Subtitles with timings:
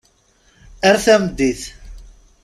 [0.87, 1.61] Ar tameddit.